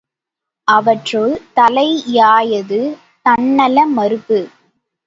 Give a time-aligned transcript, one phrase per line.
[0.67, 2.81] அவற்றுள் தலையாயது
[3.25, 4.41] தன்னல மறுப்பு.